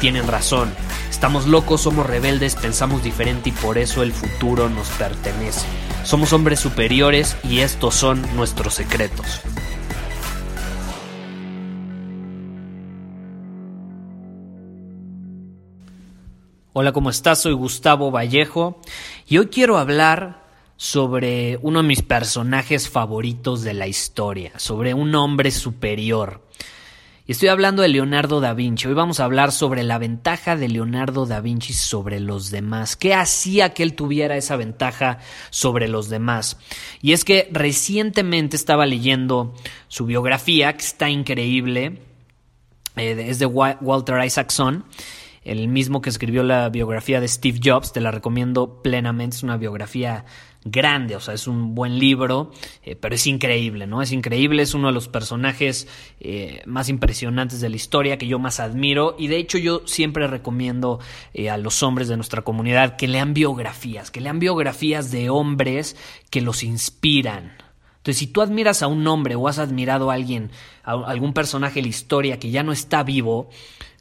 [0.00, 0.72] tienen razón.
[1.10, 5.66] Estamos locos, somos rebeldes, pensamos diferente y por eso el futuro nos pertenece.
[6.04, 9.42] Somos hombres superiores y estos son nuestros secretos.
[16.72, 17.42] Hola, ¿cómo estás?
[17.42, 18.80] Soy Gustavo Vallejo
[19.28, 20.40] y hoy quiero hablar
[20.76, 26.40] sobre uno de mis personajes favoritos de la historia, sobre un hombre superior.
[27.30, 28.88] Estoy hablando de Leonardo da Vinci.
[28.88, 32.96] Hoy vamos a hablar sobre la ventaja de Leonardo da Vinci sobre los demás.
[32.96, 35.18] ¿Qué hacía que él tuviera esa ventaja
[35.50, 36.58] sobre los demás?
[37.00, 39.54] Y es que recientemente estaba leyendo
[39.86, 42.00] su biografía, que está increíble.
[42.96, 44.84] Eh, es de Walter Isaacson
[45.42, 49.56] el mismo que escribió la biografía de Steve Jobs, te la recomiendo plenamente, es una
[49.56, 50.26] biografía
[50.64, 52.50] grande, o sea, es un buen libro,
[52.82, 54.02] eh, pero es increíble, ¿no?
[54.02, 55.88] Es increíble, es uno de los personajes
[56.20, 60.26] eh, más impresionantes de la historia que yo más admiro y de hecho yo siempre
[60.26, 61.00] recomiendo
[61.32, 65.96] eh, a los hombres de nuestra comunidad que lean biografías, que lean biografías de hombres
[66.30, 67.52] que los inspiran.
[67.98, 70.50] Entonces, si tú admiras a un hombre o has admirado a alguien,
[70.84, 73.50] a algún personaje de la historia que ya no está vivo,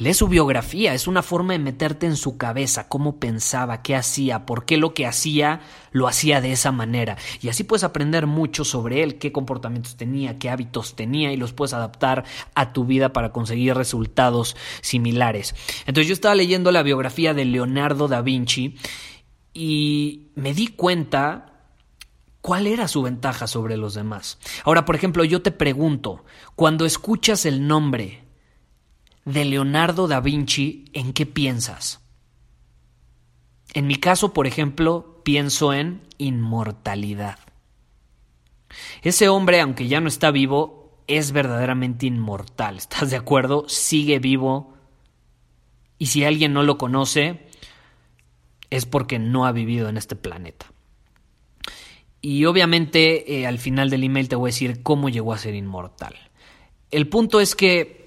[0.00, 4.46] Lee su biografía, es una forma de meterte en su cabeza, cómo pensaba, qué hacía,
[4.46, 5.60] por qué lo que hacía
[5.92, 7.18] lo hacía de esa manera.
[7.42, 11.52] Y así puedes aprender mucho sobre él, qué comportamientos tenía, qué hábitos tenía y los
[11.52, 12.24] puedes adaptar
[12.54, 15.54] a tu vida para conseguir resultados similares.
[15.84, 18.76] Entonces yo estaba leyendo la biografía de Leonardo da Vinci
[19.52, 21.46] y me di cuenta
[22.40, 24.38] ¿Cuál era su ventaja sobre los demás?
[24.64, 26.24] Ahora, por ejemplo, yo te pregunto,
[26.56, 28.29] cuando escuchas el nombre
[29.24, 32.00] de Leonardo da Vinci, ¿en qué piensas?
[33.74, 37.38] En mi caso, por ejemplo, pienso en inmortalidad.
[39.02, 42.78] Ese hombre, aunque ya no está vivo, es verdaderamente inmortal.
[42.78, 43.68] ¿Estás de acuerdo?
[43.68, 44.74] Sigue vivo.
[45.98, 47.46] Y si alguien no lo conoce,
[48.70, 50.66] es porque no ha vivido en este planeta.
[52.22, 55.54] Y obviamente eh, al final del email te voy a decir cómo llegó a ser
[55.54, 56.14] inmortal.
[56.90, 57.99] El punto es que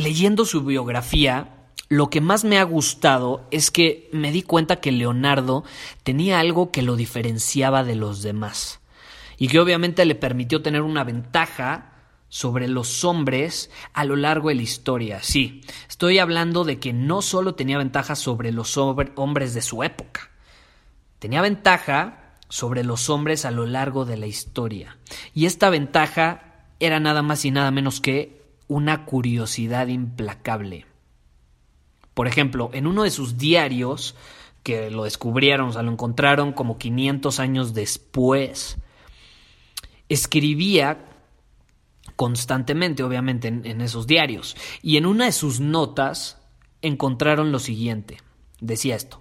[0.00, 4.92] leyendo su biografía, lo que más me ha gustado es que me di cuenta que
[4.92, 5.64] Leonardo
[6.02, 8.80] tenía algo que lo diferenciaba de los demás
[9.38, 11.92] y que obviamente le permitió tener una ventaja
[12.28, 15.20] sobre los hombres a lo largo de la historia.
[15.22, 20.30] Sí, estoy hablando de que no solo tenía ventaja sobre los hombres de su época,
[21.18, 24.96] tenía ventaja sobre los hombres a lo largo de la historia.
[25.34, 28.39] Y esta ventaja era nada más y nada menos que
[28.70, 30.86] una curiosidad implacable.
[32.14, 34.14] Por ejemplo, en uno de sus diarios,
[34.62, 38.78] que lo descubrieron, o sea, lo encontraron como 500 años después,
[40.08, 41.04] escribía
[42.14, 44.56] constantemente, obviamente, en, esos diarios.
[44.82, 46.40] Y en una de sus notas
[46.80, 48.18] encontraron lo siguiente.
[48.60, 49.20] Decía esto.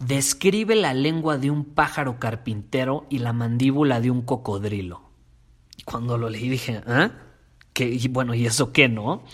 [0.00, 5.02] Describe la lengua de un pájaro carpintero y la mandíbula de un cocodrilo.
[5.84, 7.29] Cuando lo leí dije, ¿ah?
[7.88, 9.24] Y bueno, ¿y eso qué, no?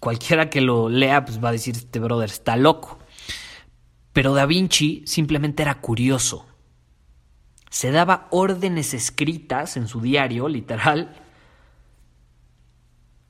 [0.00, 2.98] Cualquiera que lo lea, pues va a decir, este brother está loco.
[4.12, 6.46] Pero Da Vinci simplemente era curioso.
[7.70, 11.14] Se daba órdenes escritas en su diario, literal,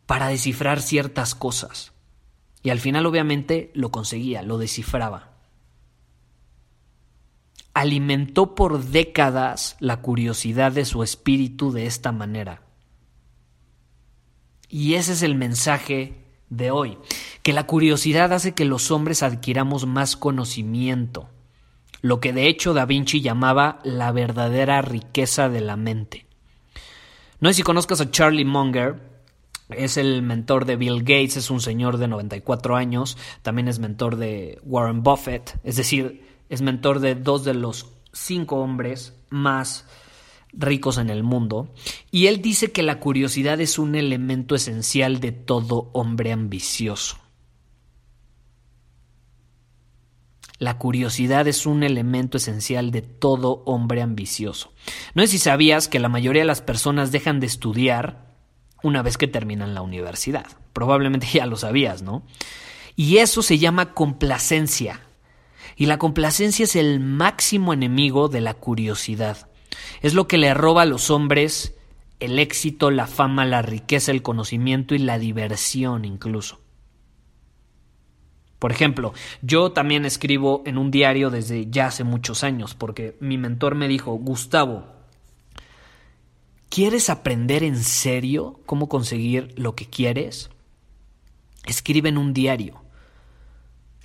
[0.07, 1.93] para descifrar ciertas cosas.
[2.63, 5.33] Y al final obviamente lo conseguía, lo descifraba.
[7.75, 12.63] Alimentó por décadas la curiosidad de su espíritu de esta manera.
[14.71, 16.15] Y ese es el mensaje
[16.49, 16.97] de hoy,
[17.43, 21.29] que la curiosidad hace que los hombres adquiramos más conocimiento,
[22.03, 26.27] lo que de hecho Da Vinci llamaba la verdadera riqueza de la mente.
[27.41, 29.11] No sé si conozcas a Charlie Munger,
[29.71, 34.17] es el mentor de Bill Gates, es un señor de 94 años, también es mentor
[34.17, 39.87] de Warren Buffett, es decir, es mentor de dos de los cinco hombres más
[40.53, 41.73] ricos en el mundo,
[42.11, 47.19] y él dice que la curiosidad es un elemento esencial de todo hombre ambicioso.
[50.59, 54.75] La curiosidad es un elemento esencial de todo hombre ambicioso.
[55.15, 58.31] No sé si sabías que la mayoría de las personas dejan de estudiar
[58.83, 60.47] una vez que terminan la universidad.
[60.75, 62.25] Probablemente ya lo sabías, ¿no?
[62.95, 65.01] Y eso se llama complacencia.
[65.77, 69.50] Y la complacencia es el máximo enemigo de la curiosidad.
[70.03, 71.77] Es lo que le roba a los hombres
[72.21, 76.61] el éxito, la fama, la riqueza, el conocimiento y la diversión incluso.
[78.59, 83.39] Por ejemplo, yo también escribo en un diario desde ya hace muchos años, porque mi
[83.39, 84.85] mentor me dijo, Gustavo,
[86.69, 90.51] ¿quieres aprender en serio cómo conseguir lo que quieres?
[91.65, 92.83] Escribe en un diario,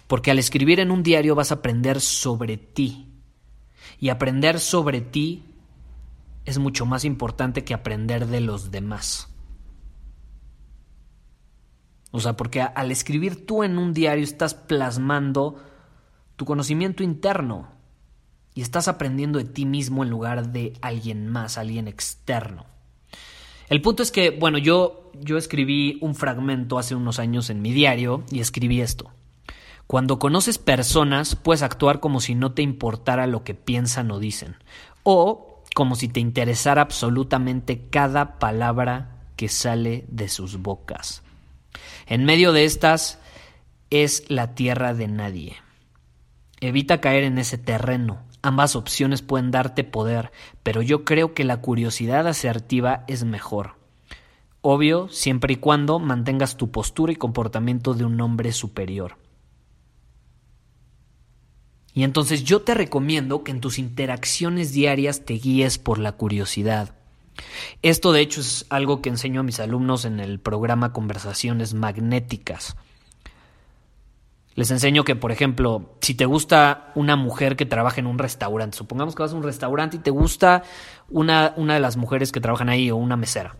[0.08, 3.10] porque al escribir en un diario vas a aprender sobre ti,
[4.00, 5.44] y aprender sobre ti
[6.46, 9.30] es mucho más importante que aprender de los demás.
[12.12, 15.62] O sea, porque al escribir tú en un diario estás plasmando
[16.38, 17.68] tu conocimiento interno
[18.54, 22.66] y estás aprendiendo de ti mismo en lugar de alguien más, alguien externo.
[23.68, 27.74] El punto es que, bueno, yo, yo escribí un fragmento hace unos años en mi
[27.74, 29.12] diario y escribí esto.
[29.88, 34.56] Cuando conoces personas, puedes actuar como si no te importara lo que piensan o dicen,
[35.04, 41.22] o como si te interesara absolutamente cada palabra que sale de sus bocas.
[42.08, 43.20] En medio de estas
[43.90, 45.58] es la tierra de nadie.
[46.62, 48.24] Evita caer en ese terreno.
[48.42, 50.32] Ambas opciones pueden darte poder,
[50.64, 53.76] pero yo creo que la curiosidad asertiva es mejor.
[54.62, 59.18] Obvio, siempre y cuando mantengas tu postura y comportamiento de un hombre superior.
[61.96, 66.94] Y entonces yo te recomiendo que en tus interacciones diarias te guíes por la curiosidad.
[67.82, 72.76] Esto de hecho es algo que enseño a mis alumnos en el programa Conversaciones Magnéticas.
[74.56, 78.78] Les enseño que, por ejemplo, si te gusta una mujer que trabaja en un restaurante,
[78.78, 80.64] supongamos que vas a un restaurante y te gusta
[81.10, 83.58] una, una de las mujeres que trabajan ahí o una mesera,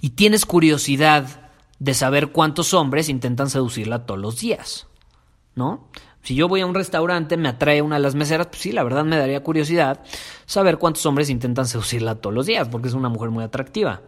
[0.00, 1.50] y tienes curiosidad
[1.80, 4.86] de saber cuántos hombres intentan seducirla todos los días,
[5.56, 5.88] ¿no?
[6.22, 8.82] Si yo voy a un restaurante, me atrae una de las meseras, pues sí, la
[8.82, 10.02] verdad me daría curiosidad
[10.44, 14.02] saber cuántos hombres intentan seducirla todos los días, porque es una mujer muy atractiva.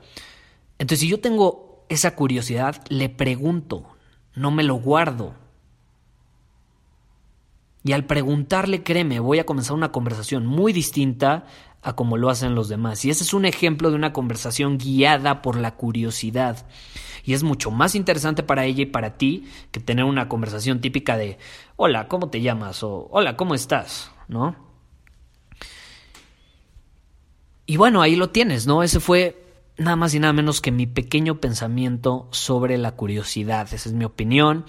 [0.79, 3.87] Entonces, si yo tengo esa curiosidad, le pregunto,
[4.35, 5.35] no me lo guardo.
[7.85, 11.47] Y al preguntarle, créeme, voy a comenzar una conversación muy distinta
[11.83, 13.05] a como lo hacen los demás.
[13.05, 16.67] Y ese es un ejemplo de una conversación guiada por la curiosidad.
[17.25, 21.17] Y es mucho más interesante para ella y para ti que tener una conversación típica
[21.17, 21.39] de
[21.77, 22.83] hola, ¿cómo te llamas?
[22.83, 24.11] o hola, ¿cómo estás?
[24.29, 24.57] ¿No?
[27.67, 28.83] Y bueno, ahí lo tienes, ¿no?
[28.83, 29.43] Ese fue
[29.79, 33.73] nada más y nada menos que mi pequeño pensamiento sobre la curiosidad.
[33.73, 34.65] Esa es mi opinión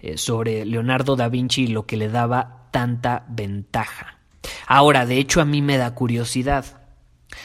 [0.00, 4.11] eh, sobre Leonardo da Vinci y lo que le daba tanta ventaja.
[4.74, 6.64] Ahora, de hecho, a mí me da curiosidad.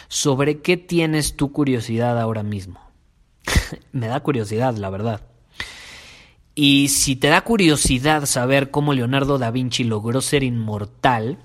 [0.07, 2.79] ¿Sobre qué tienes tu curiosidad ahora mismo?
[3.91, 5.23] me da curiosidad, la verdad.
[6.55, 11.37] Y si te da curiosidad saber cómo Leonardo da Vinci logró ser inmortal,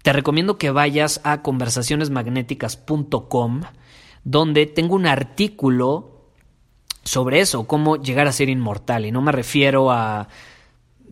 [0.00, 3.60] te recomiendo que vayas a conversacionesmagnéticas.com,
[4.24, 6.24] donde tengo un artículo
[7.04, 9.04] sobre eso, cómo llegar a ser inmortal.
[9.04, 10.28] Y no me refiero a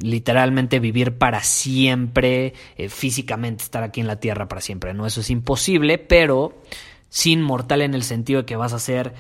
[0.00, 4.94] literalmente vivir para siempre, eh, físicamente estar aquí en la Tierra para siempre.
[4.94, 6.54] No, eso es imposible, pero
[7.08, 9.14] sin mortal en el sentido de que vas a ser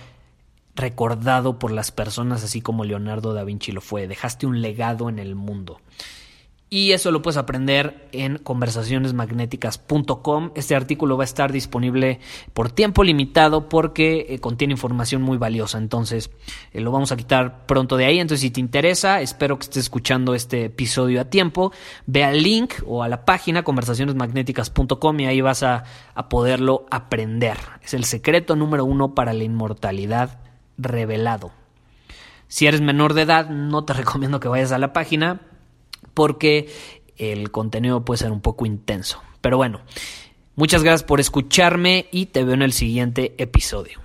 [0.74, 4.06] recordado por las personas así como Leonardo da Vinci lo fue.
[4.06, 5.80] Dejaste un legado en el mundo.
[6.70, 10.50] Y eso lo puedes aprender en conversacionesmagnéticas.com.
[10.54, 12.20] Este artículo va a estar disponible
[12.52, 15.78] por tiempo limitado porque eh, contiene información muy valiosa.
[15.78, 16.30] Entonces
[16.72, 18.18] eh, lo vamos a quitar pronto de ahí.
[18.18, 21.72] Entonces si te interesa, espero que estés escuchando este episodio a tiempo.
[22.04, 25.84] Ve al link o a la página conversacionesmagnéticas.com y ahí vas a,
[26.14, 27.56] a poderlo aprender.
[27.82, 30.40] Es el secreto número uno para la inmortalidad
[30.76, 31.50] revelado.
[32.46, 35.47] Si eres menor de edad, no te recomiendo que vayas a la página
[36.18, 36.68] porque
[37.16, 39.22] el contenido puede ser un poco intenso.
[39.40, 39.82] Pero bueno,
[40.56, 44.00] muchas gracias por escucharme y te veo en el siguiente episodio.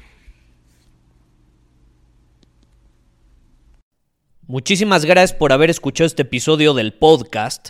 [4.45, 7.69] Muchísimas gracias por haber escuchado este episodio del podcast.